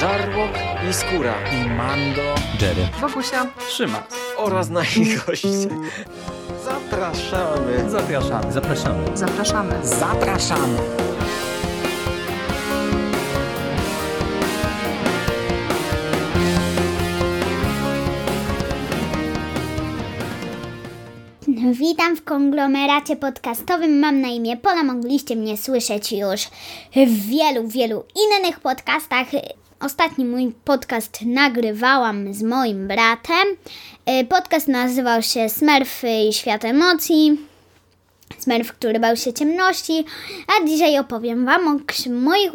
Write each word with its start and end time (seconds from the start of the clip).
Żarłok 0.00 0.50
i 0.90 0.92
Skóra 0.92 1.34
i 1.52 1.70
Mando, 1.70 2.34
Jerry, 2.60 2.88
Wokusia, 3.00 3.46
Trzyma. 3.68 4.02
oraz 4.36 4.68
nasi 4.68 5.16
goście. 5.26 5.48
Zapraszamy. 6.64 7.90
Zapraszamy. 7.90 8.52
Zapraszamy. 8.52 9.16
zapraszamy. 9.16 9.86
Zapraszamy. 9.86 10.78
Witam 21.72 22.16
w 22.16 22.24
konglomeracie 22.24 23.16
podcastowym. 23.16 23.98
Mam 23.98 24.20
na 24.20 24.28
imię 24.28 24.56
Pola. 24.56 24.82
Mogliście 24.82 25.36
mnie 25.36 25.56
słyszeć 25.56 26.12
już 26.12 26.40
w 26.96 27.28
wielu, 27.28 27.68
wielu 27.68 28.04
innych 28.16 28.60
podcastach. 28.60 29.26
Ostatni 29.80 30.24
mój 30.24 30.52
podcast 30.64 31.18
nagrywałam 31.26 32.34
z 32.34 32.42
moim 32.42 32.88
bratem. 32.88 33.48
Podcast 34.28 34.68
nazywał 34.68 35.22
się 35.22 35.48
Smurfy 35.48 36.22
i 36.28 36.32
Świat 36.32 36.64
Emocji. 36.64 37.38
Smurf, 38.38 38.72
który 38.72 39.00
bał 39.00 39.16
się 39.16 39.32
ciemności. 39.32 40.04
A 40.48 40.66
dzisiaj 40.66 40.98
opowiem 40.98 41.46
Wam 41.46 41.68
o, 41.68 42.10
moich 42.10 42.52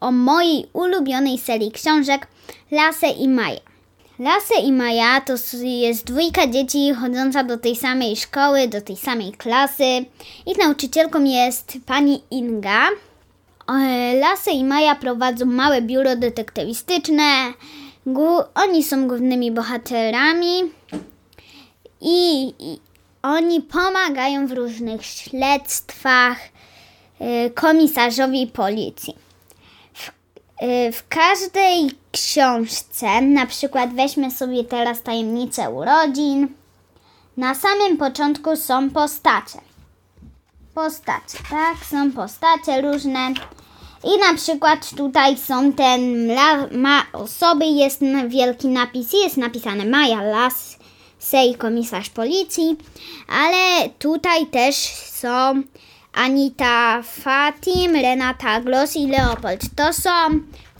o 0.00 0.12
mojej 0.12 0.66
ulubionej 0.72 1.38
serii 1.38 1.72
książek 1.72 2.26
Lasę 2.70 3.08
i 3.08 3.28
Maja. 3.28 3.60
Lasę 4.18 4.54
i 4.64 4.72
Maja 4.72 5.20
to 5.20 5.34
jest 5.62 6.04
dwójka 6.04 6.46
dzieci 6.46 6.94
chodząca 7.00 7.44
do 7.44 7.58
tej 7.58 7.76
samej 7.76 8.16
szkoły, 8.16 8.68
do 8.68 8.80
tej 8.80 8.96
samej 8.96 9.32
klasy. 9.32 10.04
Ich 10.46 10.58
nauczycielką 10.58 11.24
jest 11.24 11.72
pani 11.86 12.22
Inga. 12.30 12.88
Lasę 14.20 14.50
i 14.50 14.64
Maja 14.64 14.94
prowadzą 14.94 15.46
małe 15.46 15.82
biuro 15.82 16.16
detektywistyczne. 16.16 17.52
Oni 18.54 18.84
są 18.84 19.08
głównymi 19.08 19.52
bohaterami 19.52 20.62
i, 22.00 22.46
i 22.58 22.80
oni 23.22 23.60
pomagają 23.60 24.46
w 24.46 24.52
różnych 24.52 25.06
śledztwach 25.06 26.38
e, 27.20 27.50
komisarzowi 27.50 28.46
policji. 28.46 29.14
Y, 30.62 30.92
W 30.92 31.08
każdej 31.08 31.90
książce, 32.12 33.20
na 33.20 33.46
przykład 33.46 33.94
weźmy 33.94 34.30
sobie 34.30 34.64
teraz 34.64 35.02
tajemnicę 35.02 35.70
urodzin, 35.70 36.48
na 37.36 37.54
samym 37.54 37.96
początku 37.96 38.56
są 38.56 38.90
postacie. 38.90 39.58
Postacie, 40.74 41.38
tak? 41.50 41.84
Są 41.90 42.12
postacie 42.12 42.80
różne. 42.82 43.34
I 44.04 44.18
na 44.18 44.34
przykład 44.34 44.90
tutaj 44.96 45.36
są 45.36 45.72
ten 45.72 46.32
ma 46.72 47.02
osoby, 47.12 47.66
jest 47.66 48.00
wielki 48.28 48.68
napis, 48.68 49.12
jest 49.12 49.36
napisane 49.36 49.84
Maja 49.84 50.22
Las, 50.22 50.78
Sej 51.18 51.54
komisarz 51.54 52.10
policji, 52.10 52.76
ale 53.28 53.88
tutaj 53.98 54.46
też 54.46 54.76
są 54.94 55.62
Anita 56.12 57.02
Fatim, 57.02 57.96
Renata 57.96 58.60
Gloss 58.60 58.96
i 58.96 59.06
Leopold. 59.06 59.60
To 59.76 59.92
są 59.92 60.10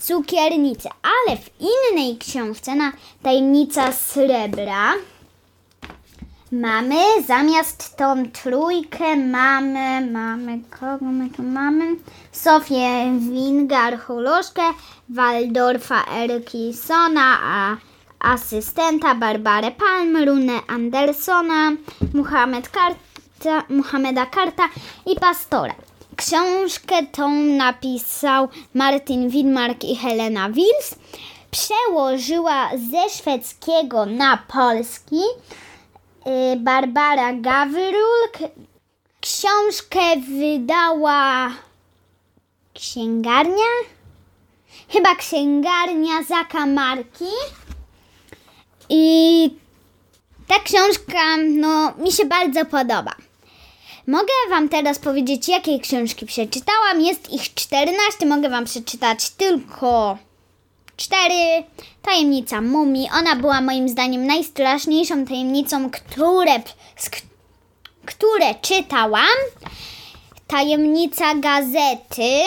cukiernice, 0.00 0.88
ale 1.02 1.36
w 1.36 1.50
innej 1.60 2.18
książce 2.18 2.74
na 2.74 2.92
tajemnica 3.22 3.92
srebra 3.92 4.92
mamy 6.52 6.96
zamiast 7.26 7.96
tą 7.96 8.30
trójkę 8.30 9.16
mamy, 9.16 10.06
mamy 10.10 10.58
kogo 10.80 11.04
my 11.04 11.30
tu 11.30 11.42
mamy? 11.42 11.96
Sofię 12.32 13.18
Wingar-Holoszkę, 13.18 14.62
Waldorfa 15.08 16.04
Erkisona, 16.04 17.38
a 17.42 17.76
asystenta 18.20 19.14
Barbarę 19.14 19.70
Palm, 19.70 20.16
Runę 20.24 20.60
Andersona, 20.68 21.72
Muhammad 22.14 22.68
Karta, 22.68 23.64
Muhammeda 23.68 24.26
Karta 24.26 24.68
i 25.06 25.16
Pastora. 25.20 25.74
Książkę 26.16 27.06
tą 27.12 27.30
napisał 27.32 28.48
Martin 28.74 29.28
Widmark 29.28 29.84
i 29.84 29.96
Helena 29.96 30.50
Wils. 30.50 30.94
Przełożyła 31.50 32.70
ze 32.90 33.18
szwedzkiego 33.18 34.06
na 34.06 34.36
polski 34.36 35.20
y, 36.26 36.56
Barbara 36.56 37.32
Gawrulk. 37.32 38.38
Książkę 39.20 40.00
wydała 40.38 41.50
księgarnia? 42.82 43.72
Chyba 44.88 45.14
księgarnia 45.14 46.22
Zakamarki. 46.28 47.32
I 48.88 49.50
ta 50.48 50.58
książka, 50.58 51.36
no, 51.36 51.92
mi 51.98 52.12
się 52.12 52.24
bardzo 52.24 52.64
podoba. 52.64 53.14
Mogę 54.06 54.32
Wam 54.50 54.68
teraz 54.68 54.98
powiedzieć, 54.98 55.48
jakie 55.48 55.78
książki 55.80 56.26
przeczytałam. 56.26 57.00
Jest 57.00 57.32
ich 57.32 57.54
14, 57.54 58.26
mogę 58.26 58.50
Wam 58.50 58.64
przeczytać 58.64 59.30
tylko 59.30 60.18
4. 60.96 61.34
Tajemnica 62.02 62.60
Mumii. 62.60 63.08
Ona 63.18 63.36
była 63.36 63.60
moim 63.60 63.88
zdaniem 63.88 64.26
najstraszniejszą 64.26 65.26
tajemnicą, 65.26 65.90
które, 65.90 66.62
które 68.06 68.54
czytałam. 68.62 69.38
Tajemnica 70.46 71.34
gazety, 71.34 72.42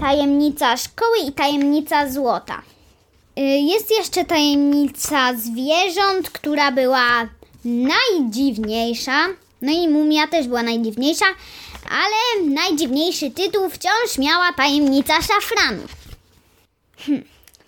tajemnica 0.00 0.76
szkoły 0.76 1.18
i 1.26 1.32
tajemnica 1.32 2.10
złota. 2.10 2.62
Y, 3.38 3.42
Jest 3.42 3.90
jeszcze 3.90 4.24
tajemnica 4.24 5.34
zwierząt, 5.34 6.30
która 6.30 6.72
była 6.72 7.28
najdziwniejsza. 7.64 9.26
No 9.62 9.72
i 9.72 9.88
mumia 9.88 10.26
też 10.26 10.46
była 10.46 10.62
najdziwniejsza, 10.62 11.24
ale 11.90 12.48
najdziwniejszy 12.50 13.30
tytuł 13.30 13.70
wciąż 13.70 14.18
miała 14.18 14.52
tajemnica 14.52 15.14
szafranu. 15.22 15.82
Hm. 17.06 17.24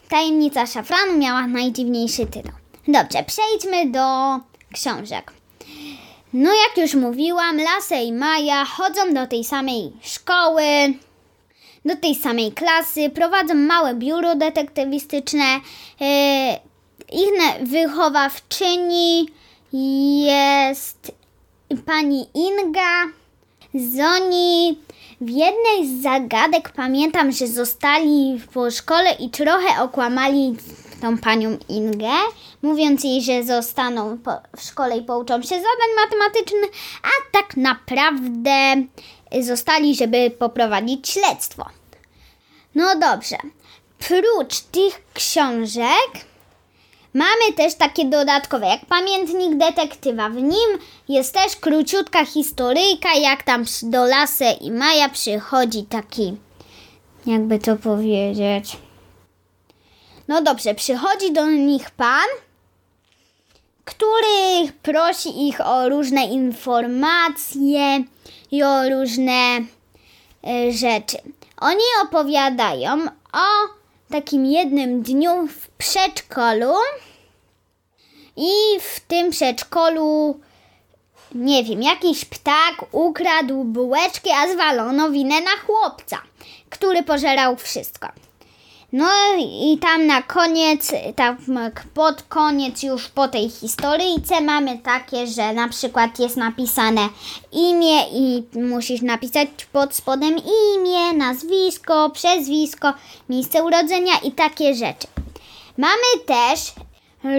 Tajemnica 0.08 0.66
szafranu 0.66 1.18
miała 1.18 1.46
najdziwniejszy 1.46 2.26
tytuł. 2.26 2.52
Dobrze, 2.88 3.24
przejdźmy 3.26 3.90
do 3.90 4.00
książek. 4.74 5.32
No 6.32 6.50
jak 6.54 6.78
już 6.78 6.94
mówiłam, 6.94 7.56
Lasę 7.56 8.02
i 8.04 8.12
Maja 8.12 8.64
chodzą 8.64 9.14
do 9.14 9.26
tej 9.26 9.44
samej 9.44 9.92
szkoły, 10.02 10.62
do 11.84 11.96
tej 11.96 12.14
samej 12.14 12.52
klasy, 12.52 13.10
prowadzą 13.10 13.54
małe 13.54 13.94
biuro 13.94 14.34
detektywistyczne. 14.34 15.60
E, 16.00 16.70
ich 17.12 17.30
wychowawczyni 17.62 19.26
jest 20.22 21.12
pani 21.86 22.26
Inga. 22.34 23.04
Z 23.74 24.00
oni 24.00 24.78
w 25.20 25.30
jednej 25.30 25.86
z 25.86 26.02
zagadek 26.02 26.72
pamiętam, 26.72 27.32
że 27.32 27.46
zostali 27.46 28.40
po 28.54 28.70
szkole 28.70 29.12
i 29.12 29.30
trochę 29.30 29.82
okłamali 29.82 30.56
tą 31.00 31.18
panią 31.18 31.58
Ingę, 31.68 32.14
mówiąc 32.62 33.04
jej, 33.04 33.22
że 33.22 33.44
zostaną 33.44 34.18
po, 34.18 34.32
w 34.56 34.62
szkole 34.62 34.96
i 34.96 35.02
pouczą 35.02 35.42
się 35.42 35.48
zadań 35.48 35.90
matematycznych, 36.04 36.70
a 37.02 37.38
tak 37.38 37.56
naprawdę 37.56 38.76
zostali, 39.40 39.94
żeby 39.94 40.30
poprowadzić 40.30 41.08
śledztwo. 41.08 41.66
No 42.74 42.98
dobrze. 42.98 43.36
Prócz 43.98 44.60
tych 44.60 45.02
książek 45.14 46.10
mamy 47.14 47.52
też 47.56 47.74
takie 47.74 48.04
dodatkowe, 48.04 48.66
jak 48.66 48.86
pamiętnik 48.86 49.58
detektywa. 49.58 50.28
W 50.28 50.36
nim 50.36 50.78
jest 51.08 51.34
też 51.34 51.56
króciutka 51.56 52.24
historyjka, 52.24 53.14
jak 53.14 53.42
tam 53.42 53.64
do 53.82 54.04
Lasę 54.04 54.52
i 54.52 54.70
Maja 54.70 55.08
przychodzi 55.08 55.82
taki, 55.82 56.36
jakby 57.26 57.58
to 57.58 57.76
powiedzieć. 57.76 58.76
No 60.28 60.42
dobrze, 60.42 60.74
przychodzi 60.74 61.32
do 61.32 61.46
nich 61.46 61.90
pan, 61.90 62.26
który 63.90 64.72
prosi 64.82 65.48
ich 65.48 65.60
o 65.60 65.88
różne 65.88 66.24
informacje 66.24 68.04
i 68.50 68.62
o 68.62 68.88
różne 68.88 69.58
e, 70.46 70.72
rzeczy. 70.72 71.18
Oni 71.56 71.84
opowiadają 72.02 73.04
o 73.32 73.68
takim 74.10 74.46
jednym 74.46 75.02
dniu 75.02 75.46
w 75.46 75.68
przedszkolu 75.68 76.74
i 78.36 78.80
w 78.80 79.00
tym 79.00 79.30
przedszkolu 79.30 80.40
nie 81.34 81.64
wiem, 81.64 81.82
jakiś 81.82 82.24
ptak 82.24 82.84
ukradł 82.92 83.64
bułeczki, 83.64 84.30
a 84.30 84.52
zwalono 84.52 85.10
winę 85.10 85.40
na 85.40 85.56
chłopca, 85.66 86.18
który 86.70 87.02
pożerał 87.02 87.56
wszystko. 87.56 88.08
No 88.92 89.08
i 89.38 89.78
tam 89.78 90.06
na 90.06 90.22
koniec, 90.22 90.92
tak 91.16 91.36
pod 91.94 92.22
koniec 92.22 92.82
już 92.82 93.08
po 93.08 93.28
tej 93.28 93.50
historyjce 93.50 94.40
mamy 94.40 94.78
takie, 94.78 95.26
że 95.26 95.52
na 95.52 95.68
przykład 95.68 96.18
jest 96.18 96.36
napisane 96.36 97.08
imię 97.52 98.08
i 98.12 98.42
musisz 98.58 99.02
napisać 99.02 99.48
pod 99.72 99.94
spodem 99.94 100.36
imię, 100.38 101.12
nazwisko, 101.12 102.10
przezwisko, 102.10 102.92
miejsce 103.28 103.64
urodzenia 103.64 104.12
i 104.24 104.32
takie 104.32 104.74
rzeczy. 104.74 105.06
Mamy 105.78 106.24
też 106.26 106.72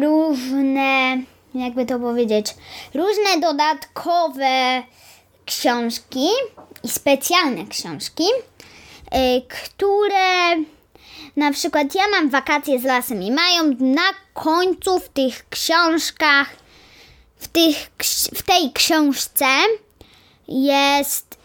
różne, 0.02 1.22
jakby 1.56 1.86
to 1.86 2.00
powiedzieć, 2.00 2.48
różne 2.94 3.40
dodatkowe 3.42 4.84
książki 5.46 6.28
i 6.84 6.90
specjalne 6.90 7.66
książki, 7.66 8.24
y, 8.24 9.42
które 9.42 10.56
na 11.36 11.52
przykład 11.52 11.96
ja 11.96 12.04
mam 12.12 12.30
wakacje 12.30 12.80
z 12.80 12.84
lasem 12.84 13.24
i 13.24 13.32
mają 13.32 13.76
na 13.80 14.10
końcu 14.34 15.00
w 15.00 15.10
tych 15.10 15.50
książkach, 15.50 16.50
w, 17.38 17.48
tych, 17.48 17.92
w 18.36 18.42
tej 18.42 18.72
książce 18.72 19.46
jest 20.48 21.42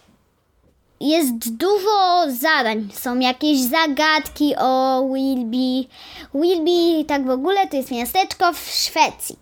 jest 1.01 1.53
dużo 1.57 2.25
zadań. 2.29 2.89
Są 2.95 3.19
jakieś 3.19 3.61
zagadki 3.61 4.55
o 4.59 5.03
Wilby. 5.15 5.89
Wilby, 6.35 7.05
tak 7.05 7.27
w 7.27 7.31
ogóle, 7.31 7.69
to 7.69 7.77
jest 7.77 7.91
miasteczko 7.91 8.53
w 8.53 8.59
Szwecji, 8.59 9.37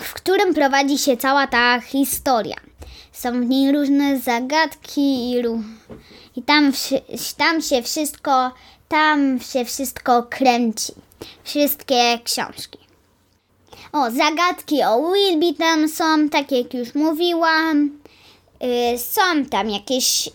w 0.00 0.14
którym 0.14 0.54
prowadzi 0.54 0.98
się 0.98 1.16
cała 1.16 1.46
ta 1.46 1.80
historia. 1.80 2.56
Są 3.12 3.40
w 3.40 3.44
niej 3.44 3.72
różne 3.72 4.18
zagadki 4.18 5.30
i, 5.30 5.42
i 6.38 6.42
tam, 6.42 6.72
tam 7.36 7.62
się 7.62 7.82
wszystko, 7.82 8.50
tam 8.88 9.40
się 9.40 9.64
wszystko 9.64 10.22
kręci. 10.22 10.92
Wszystkie 11.44 12.18
książki. 12.24 12.78
O, 13.92 14.10
zagadki 14.10 14.82
o 14.82 15.12
Wilby 15.12 15.54
tam 15.58 15.88
są, 15.88 16.28
tak 16.28 16.52
jak 16.52 16.74
już 16.74 16.94
mówiłam. 16.94 17.90
Y, 18.94 18.98
są 18.98 19.44
tam 19.50 19.70
jakieś 19.70 20.26
y, 20.26 20.30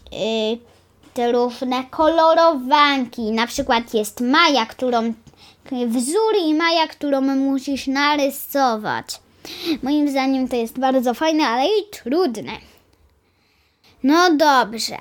te 1.14 1.32
różne 1.32 1.84
kolorowanki. 1.84 3.22
Na 3.22 3.48
przykład 3.48 3.94
jest 3.94 4.22
Maja, 4.22 4.66
którą 4.66 5.14
wzór 5.88 6.34
i 6.46 6.54
Maja, 6.54 6.88
którą 6.88 7.22
musisz 7.22 7.88
narysować. 7.88 9.06
Moim 9.84 10.10
zdaniem 10.10 10.48
to 10.48 10.56
jest 10.56 10.80
bardzo 10.80 11.14
fajne, 11.14 11.48
ale 11.48 11.66
i 11.66 11.90
trudne. 11.92 12.52
No 14.04 14.36
dobrze. 14.36 14.98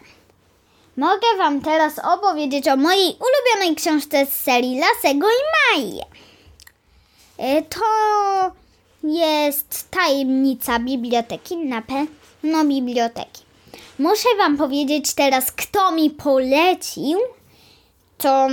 Mogę 0.96 1.26
Wam 1.38 1.60
teraz 1.60 1.98
opowiedzieć 1.98 2.68
o 2.68 2.76
mojej 2.76 3.16
ulubionej 3.20 3.76
książce 3.76 4.26
z 4.26 4.34
serii 4.34 4.80
Lasego 4.80 5.26
i 5.28 5.42
Maji. 5.76 6.00
Y, 7.58 7.62
To 7.62 8.52
jest 9.04 9.90
tajemnica 9.90 10.78
biblioteki, 10.78 11.56
na 11.56 11.82
pewno 11.82 12.64
biblioteki. 12.64 13.42
Muszę 13.98 14.28
Wam 14.38 14.56
powiedzieć 14.56 15.14
teraz, 15.14 15.52
kto 15.52 15.92
mi 15.92 16.10
polecił 16.10 17.18
tą, 18.18 18.48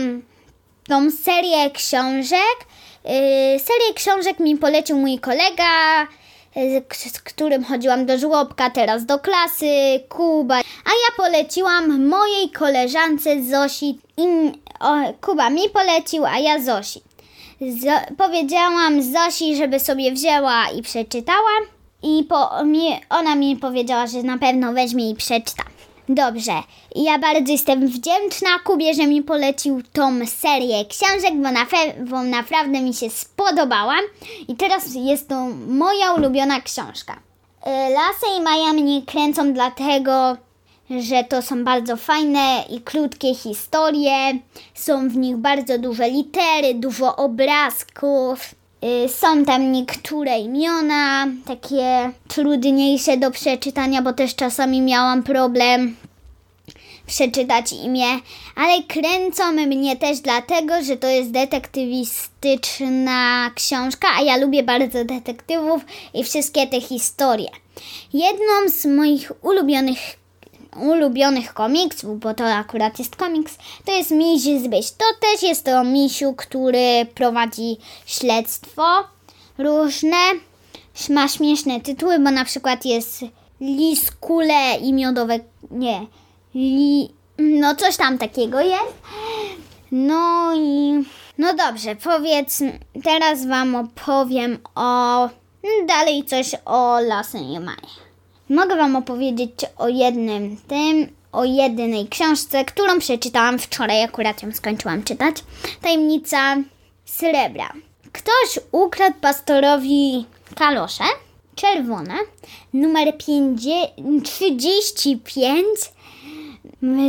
tą 0.88 1.12
serię 1.12 1.72
książek. 1.72 2.58
Yy, 3.06 3.60
serię 3.60 3.94
książek 3.96 4.40
mi 4.40 4.58
polecił 4.58 4.98
mój 4.98 5.20
kolega, 5.20 5.68
z 6.92 7.20
którym 7.20 7.64
chodziłam 7.64 8.06
do 8.06 8.18
żłobka, 8.18 8.70
teraz 8.70 9.06
do 9.06 9.20
klasy, 9.20 10.00
Kuba. 10.10 10.56
A 10.56 10.90
ja 10.90 11.18
poleciłam 11.18 12.08
mojej 12.08 12.50
koleżance 12.50 13.44
Zosi. 13.44 14.00
I, 14.18 14.26
o, 14.80 14.96
Kuba 15.22 15.50
mi 15.50 15.70
polecił, 15.70 16.26
a 16.26 16.40
ja 16.40 16.60
Zosi. 16.64 17.02
Zo- 17.62 18.16
powiedziałam 18.18 19.02
Zosi, 19.04 19.56
żeby 19.56 19.80
sobie 19.80 20.12
wzięła 20.12 20.70
i 20.78 20.82
przeczytała. 20.82 21.50
I 22.04 22.24
po, 22.30 22.66
mi, 22.66 23.02
ona 23.10 23.36
mi 23.36 23.56
powiedziała, 23.56 24.08
że 24.08 24.24
na 24.24 24.38
pewno 24.38 24.74
weźmie 24.74 25.10
i 25.10 25.16
przeczyta. 25.16 25.64
Dobrze, 26.12 26.64
ja 26.96 27.20
bardzo 27.20 27.52
jestem 27.52 27.88
wdzięczna 27.88 28.50
Kubie, 28.64 28.94
że 28.94 29.08
mi 29.08 29.22
polecił 29.24 29.82
tą 29.94 30.26
serię 30.26 30.86
książek, 30.86 31.34
bo, 31.36 31.52
na 31.52 31.66
bo 32.06 32.24
naprawdę 32.24 32.82
mi 32.82 32.94
się 32.94 33.10
spodobała. 33.10 33.96
I 34.48 34.56
teraz 34.56 34.96
jest 34.96 35.28
to 35.28 35.48
moja 35.68 36.14
ulubiona 36.14 36.62
książka. 36.62 37.14
Y, 37.14 37.70
Lasy 37.70 38.38
i 38.38 38.42
Maja 38.42 38.74
mnie 38.74 39.02
kręcą 39.02 39.54
dlatego, 39.54 40.38
że 40.90 41.24
to 41.24 41.42
są 41.42 41.64
bardzo 41.64 41.98
fajne 41.98 42.64
i 42.70 42.82
krótkie 42.82 43.36
historie. 43.36 44.40
Są 44.74 45.10
w 45.10 45.16
nich 45.18 45.38
bardzo 45.38 45.78
duże 45.78 46.10
litery, 46.10 46.74
dużo 46.74 47.16
obrazków. 47.16 48.56
Y, 48.84 49.10
Są 49.10 49.46
tam 49.46 49.72
niektóre 49.72 50.40
imiona, 50.40 51.28
takie 51.46 52.12
trudniejsze 52.28 53.18
do 53.18 53.32
przeczytania, 53.32 54.02
bo 54.02 54.14
też 54.14 54.36
czasami 54.36 54.82
miałam 54.82 55.24
problem 55.24 55.96
przeczytać 57.08 57.74
imię, 57.74 58.06
ale 58.56 58.84
kręcą 58.84 59.52
mnie 59.52 59.96
też 59.96 60.20
dlatego, 60.20 60.84
że 60.84 60.98
to 60.98 61.08
jest 61.08 61.32
detektywistyczna 61.32 63.52
książka, 63.56 64.08
a 64.18 64.22
ja 64.22 64.38
lubię 64.38 64.64
bardzo 64.64 65.06
detektywów 65.06 65.82
i 66.14 66.24
wszystkie 66.24 66.68
te 66.68 66.82
historie. 66.82 67.50
Jedną 68.14 68.70
z 68.70 68.86
moich 68.86 69.32
ulubionych 69.42 70.00
ulubionych 70.76 71.54
komiksów, 71.54 72.20
bo 72.20 72.34
to 72.34 72.46
akurat 72.46 73.00
jest 73.00 73.16
komiks, 73.16 73.58
to 73.86 73.92
jest 73.92 74.12
Miś 74.12 74.42
Zbyś. 74.42 74.92
To 74.92 75.06
też 75.22 75.44
jest 75.44 75.66
to 75.66 75.84
misiu, 75.84 76.34
który 76.34 77.06
prowadzi 77.16 77.78
śledztwo 78.06 78.84
różne. 79.58 80.18
Ma 81.10 81.28
śmieszne 81.28 81.82
tytuły, 81.82 82.20
bo 82.20 82.32
na 82.32 82.46
przykład 82.46 82.86
jest 82.86 83.26
Liskule 83.62 84.76
i 84.82 84.94
miodowe... 84.94 85.40
Nie. 85.72 86.06
Li, 86.56 87.10
no 87.38 87.76
coś 87.76 87.98
tam 87.98 88.18
takiego 88.18 88.62
jest. 88.62 88.94
No 89.92 90.54
i... 90.56 91.04
No 91.38 91.54
dobrze, 91.54 91.96
powiedz... 91.96 92.60
Teraz 93.04 93.46
wam 93.46 93.76
opowiem 93.76 94.58
o... 94.76 95.30
Dalej 95.88 96.26
coś 96.26 96.56
o 96.66 97.00
Lasy 97.00 97.38
Maja. 97.38 98.09
Mogę 98.50 98.76
Wam 98.76 98.96
opowiedzieć 98.96 99.52
o 99.78 99.88
jednym 99.88 100.58
tym, 100.68 101.08
o 101.32 101.44
jedynej 101.44 102.08
książce, 102.08 102.66
którą 102.66 103.00
przeczytałam 103.00 103.60
wczoraj, 103.60 104.04
akurat 104.04 104.44
ją 104.44 104.52
skończyłam 104.52 105.04
czytać. 105.04 105.36
Tajemnica 105.82 106.58
srebra. 107.06 107.74
Ktoś 108.12 108.64
ukradł 108.72 109.16
pastorowi 109.22 110.26
kalosze 110.56 111.04
czerwone, 111.56 112.16
numer 112.74 113.18
50, 113.18 114.26
35. 114.26 115.66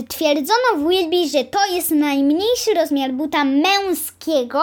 Twierdzono 0.08 0.76
w 0.76 0.88
Wilby, 0.88 1.28
że 1.28 1.44
to 1.44 1.58
jest 1.74 1.90
najmniejszy 1.90 2.74
rozmiar 2.74 3.12
buta 3.12 3.44
męskiego 3.44 4.62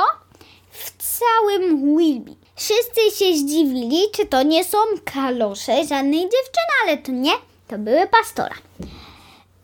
w 0.71 0.91
całym 0.97 1.97
Wilby. 1.97 2.46
Wszyscy 2.57 3.01
się 3.17 3.37
zdziwili, 3.37 4.01
czy 4.11 4.25
to 4.25 4.43
nie 4.43 4.63
są 4.63 4.77
kalosze 5.13 5.85
żadnej 5.85 6.21
dziewczyny, 6.21 6.73
ale 6.83 6.97
to 6.97 7.11
nie, 7.11 7.31
to 7.67 7.77
były 7.77 8.07
pastora. 8.07 8.55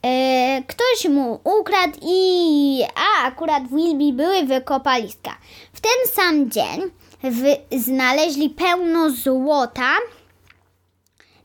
E, 0.05 0.63
ktoś 0.67 1.11
mu 1.11 1.39
ukradł 1.43 1.99
i 2.01 2.83
a 2.95 3.27
akurat 3.27 3.63
w 3.63 3.75
Wilby 3.75 4.23
były 4.23 4.43
wykopaliska. 4.43 5.37
W 5.73 5.81
ten 5.81 6.13
sam 6.15 6.51
dzień 6.51 6.81
w, 7.23 7.43
znaleźli 7.79 8.49
pełno 8.49 9.09
złota. 9.09 9.91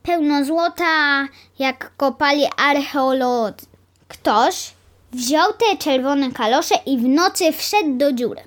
Pełno 0.02 0.44
złota, 0.44 1.28
jak 1.58 1.96
kopali 1.96 2.46
archeolodzy. 2.56 3.66
Ktoś 4.08 4.70
wziął 5.12 5.52
te 5.52 5.76
czerwone 5.76 6.32
kalosze 6.32 6.74
i 6.86 6.98
w 6.98 7.08
nocy 7.08 7.52
wszedł 7.52 7.96
do 7.96 8.12
dziury, 8.12 8.42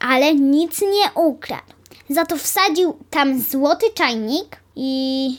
ale 0.00 0.34
nic 0.34 0.80
nie 0.80 1.22
ukradł. 1.22 1.73
Za 2.10 2.26
to 2.26 2.36
wsadził 2.36 2.96
tam 3.10 3.40
złoty 3.40 3.86
czajnik 3.94 4.56
i 4.76 5.36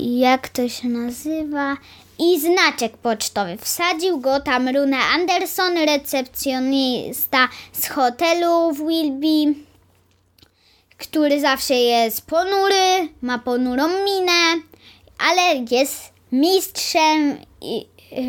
jak 0.00 0.48
to 0.48 0.68
się 0.68 0.88
nazywa? 0.88 1.76
I 2.18 2.40
znaczek 2.40 2.96
pocztowy. 2.96 3.56
Wsadził 3.56 4.20
go 4.20 4.40
tam 4.40 4.68
Runa 4.68 4.98
Anderson, 5.14 5.78
recepcjonista 5.78 7.48
z 7.72 7.88
hotelu 7.88 8.72
w 8.72 8.88
Wilby, 8.88 9.54
który 10.98 11.40
zawsze 11.40 11.74
jest 11.74 12.26
ponury, 12.26 13.08
ma 13.22 13.38
ponurą 13.38 13.88
minę, 13.88 14.62
ale 15.30 15.64
jest 15.70 16.12
mistrzem 16.32 17.38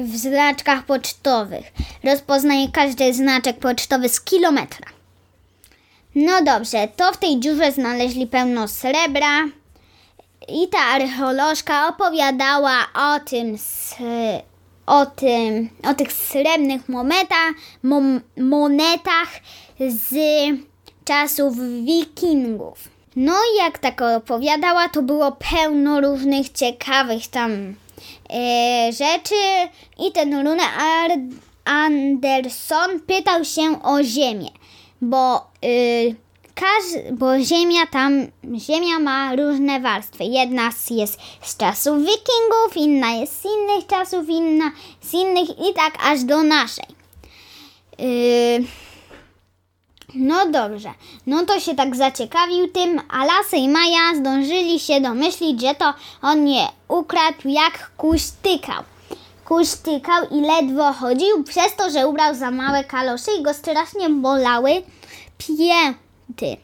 w 0.03 0.17
znaczkach 0.17 0.85
pocztowych. 0.85 1.65
Rozpoznaje 2.03 2.67
każdy 2.73 3.13
znaczek 3.13 3.59
pocztowy 3.59 4.09
z 4.09 4.21
kilometra. 4.21 4.98
No 6.15 6.41
dobrze, 6.43 6.87
to 6.95 7.11
w 7.11 7.17
tej 7.17 7.39
dziurze 7.39 7.71
znaleźli 7.71 8.27
pełno 8.27 8.67
srebra 8.67 9.45
i 10.47 10.67
ta 10.67 10.79
archeolożka 10.79 11.87
opowiadała 11.87 12.71
o 12.93 13.19
tym, 13.19 13.57
o 14.85 15.05
tym, 15.05 15.69
o 15.89 15.93
tych 15.93 16.13
srebrnych 16.13 16.89
monetach, 16.89 17.53
monetach 18.37 19.29
z 19.79 20.15
czasów 21.05 21.55
wikingów. 21.85 22.89
No 23.15 23.33
i 23.33 23.57
jak 23.57 23.79
tak 23.79 24.01
opowiadała, 24.01 24.89
to 24.89 25.01
było 25.01 25.31
pełno 25.31 26.01
różnych 26.01 26.49
ciekawych 26.49 27.27
tam 27.27 27.51
e, 28.33 28.91
rzeczy 28.91 29.69
i 29.99 30.11
ten 30.11 30.47
Rune 30.47 30.63
Anderson 31.65 32.99
pytał 32.99 33.45
się 33.45 33.83
o 33.83 34.03
ziemię. 34.03 34.58
Bo, 35.01 35.47
y, 35.65 36.15
każ, 36.55 36.83
bo 37.11 37.39
ziemia 37.39 37.87
tam, 37.87 38.27
ziemia 38.57 38.99
ma 38.99 39.35
różne 39.35 39.79
warstwy. 39.79 40.23
Jedna 40.23 40.69
jest 40.89 41.19
z 41.41 41.57
czasów 41.57 41.97
wikingów, 41.97 42.77
inna 42.77 43.11
jest 43.11 43.41
z 43.41 43.45
innych 43.45 43.87
czasów, 43.87 44.29
inna 44.29 44.71
z 45.01 45.13
innych 45.13 45.49
i 45.49 45.73
tak 45.75 45.93
aż 46.03 46.23
do 46.23 46.43
naszej. 46.43 46.85
Y, 47.99 48.63
no 50.15 50.51
dobrze, 50.51 50.93
no 51.27 51.45
to 51.45 51.59
się 51.59 51.75
tak 51.75 51.95
zaciekawił 51.95 52.67
tym, 52.67 53.01
a 53.09 53.25
Lasy 53.25 53.57
i 53.57 53.69
Maja 53.69 54.15
zdążyli 54.15 54.79
się 54.79 55.01
domyślić, 55.01 55.61
że 55.61 55.75
to 55.75 55.93
on 56.21 56.47
je 56.47 56.67
ukradł 56.87 57.49
jak 57.49 57.91
kuśtykał. 59.49 60.25
Kuśtykał 60.25 60.39
i 60.39 60.41
ledwo 60.41 60.93
chodził 60.93 61.43
przez 61.43 61.75
to, 61.75 61.91
że 61.91 62.07
ubrał 62.07 62.35
za 62.35 62.51
małe 62.51 62.83
kalosze 62.83 63.31
i 63.39 63.43
go 63.43 63.53
strasznie 63.53 64.09
bolały 64.09 64.71
pięty. 65.37 66.57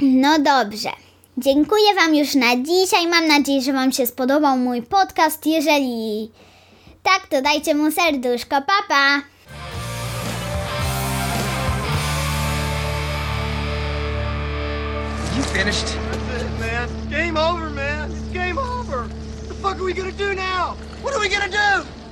No 0.00 0.38
dobrze. 0.38 0.90
Dziękuję 1.38 1.94
Wam 1.94 2.14
już 2.14 2.34
na 2.34 2.56
dzisiaj. 2.56 3.06
Mam 3.06 3.26
nadzieję, 3.26 3.62
że 3.62 3.72
Wam 3.72 3.92
się 3.92 4.06
spodobał 4.06 4.58
mój 4.58 4.82
podcast. 4.82 5.46
Jeżeli 5.46 6.30
tak, 7.02 7.26
to 7.26 7.42
dajcie 7.42 7.74
mu 7.74 7.90
serduszko. 7.90 8.56
Pa, 8.62 8.82
pa! 8.88 9.22
You 15.36 15.42
finished? 15.42 15.86
That's 15.86 16.42
it, 16.42 16.60
man. 16.60 16.88
Game 17.10 17.36
over, 17.36 17.70
man. 17.70 18.10
It's 18.10 18.32
game 18.32 18.58
over. 18.58 18.98
What 18.98 19.48
the 19.48 19.54
fuck 19.54 19.76
are 19.78 19.84
we 19.84 19.92
gonna 19.92 20.12
do 20.12 20.34
now? 20.34 20.76
What 21.02 21.14
are 21.14 21.20
we 21.20 21.28
gonna 21.28 21.48
do? 21.48 21.97